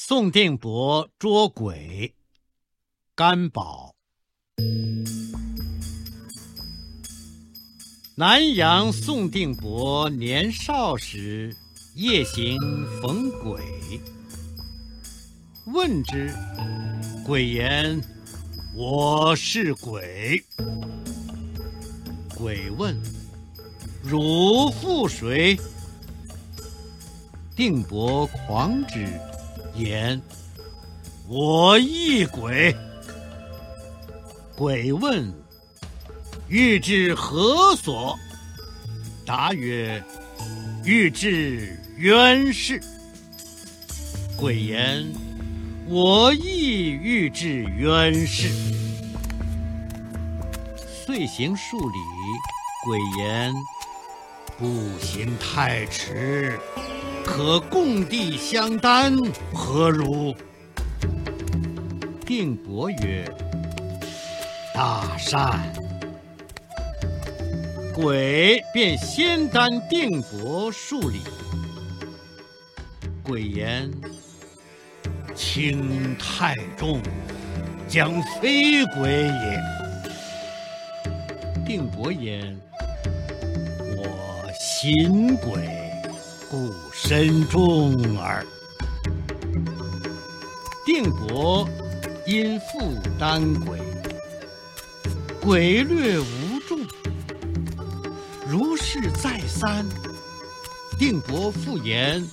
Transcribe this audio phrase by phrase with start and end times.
[0.00, 2.14] 宋定伯捉鬼，
[3.16, 3.96] 甘宝。
[8.14, 11.52] 南阳宋定伯年少时，
[11.96, 12.56] 夜行
[13.02, 13.60] 逢鬼，
[15.66, 16.32] 问之，
[17.26, 18.00] 鬼言
[18.76, 20.40] ：“我是鬼。”
[22.38, 22.96] 鬼问
[24.04, 25.58] ：“汝负谁？”
[27.56, 29.20] 定伯狂之。
[29.78, 30.20] 言：
[31.28, 32.74] 我亦鬼。
[34.56, 35.32] 鬼问：
[36.48, 38.18] 欲至何所？
[39.24, 40.02] 答曰：
[40.84, 42.80] 欲至渊氏。
[44.36, 45.06] 鬼言：
[45.86, 48.48] 我亦欲至渊氏。
[51.06, 51.96] 遂行数里，
[52.84, 53.54] 鬼言：
[54.58, 54.66] 步
[55.00, 56.58] 行太迟。
[57.38, 59.16] 可共地相担，
[59.54, 60.34] 何如？
[62.26, 63.24] 定伯曰
[64.74, 65.72] ：“大善。”
[67.94, 71.20] 鬼便先担定伯数里。
[73.22, 73.88] 鬼言
[75.32, 77.00] ：“轻太重，
[77.86, 79.60] 将非鬼也。”
[81.64, 82.60] 定伯言
[83.96, 85.68] ：“我心鬼。”
[86.50, 88.44] 故身重耳。
[90.86, 91.68] 定伯
[92.26, 93.78] 因负担鬼，
[95.42, 96.24] 鬼略无
[96.66, 96.80] 重。
[98.46, 99.86] 如是再三，
[100.98, 102.26] 定伯复言：“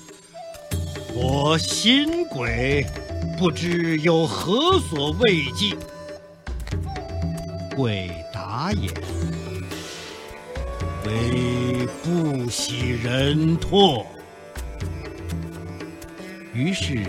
[1.13, 2.85] 我心鬼，
[3.37, 5.75] 不知有何所畏忌。”
[7.75, 8.93] 鬼答言
[11.05, 14.05] ：“为不喜人唾。”
[16.53, 17.03] 于是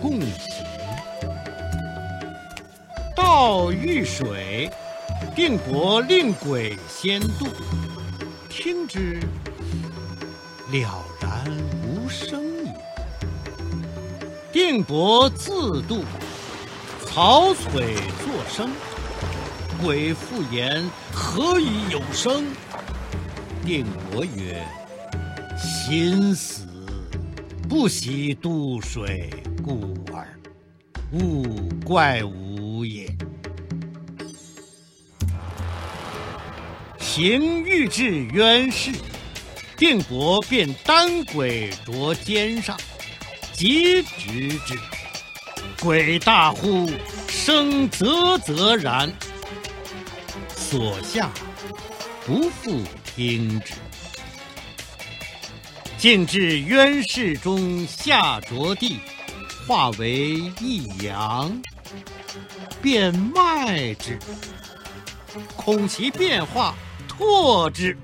[0.00, 0.64] 共行，
[3.14, 4.70] 到遇水，
[5.34, 7.46] 定伯令鬼先渡，
[8.48, 9.20] 听之，
[10.72, 11.44] 了然
[11.84, 12.72] 无声也。
[14.50, 16.02] 定伯自渡，
[17.04, 18.70] 草璀作声，
[19.82, 20.82] 鬼复言：
[21.12, 22.46] 何以有声？
[23.66, 24.64] 定伯曰：
[25.58, 26.68] 心死。
[27.68, 29.28] 不喜渡水
[29.60, 30.24] 故而，
[31.10, 33.10] 勿怪吾也。
[37.00, 38.92] 行欲至渊氏，
[39.76, 42.78] 定伯便担鬼着肩上，
[43.52, 44.78] 即直之。
[45.80, 46.88] 鬼大呼，
[47.26, 49.12] 声啧啧然，
[50.54, 51.28] 所下
[52.26, 53.74] 不复听之。
[55.96, 58.98] 竟至渊室中下着地，
[59.64, 61.56] 化为一阳，
[62.82, 64.18] 便卖之。
[65.54, 66.74] 恐其变化，
[67.08, 67.96] 唾之，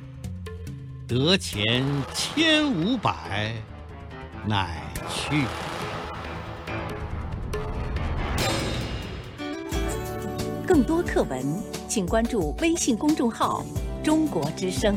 [1.09, 1.85] 得钱
[2.15, 3.53] 千五百，
[4.47, 5.45] 乃去。
[10.65, 11.45] 更多课文，
[11.89, 13.65] 请关注微信公众号
[14.03, 14.97] “中国之声”。